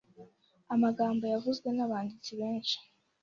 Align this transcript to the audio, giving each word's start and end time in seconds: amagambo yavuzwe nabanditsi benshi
amagambo 0.73 1.23
yavuzwe 1.33 1.67
nabanditsi 1.75 2.31
benshi 2.39 2.77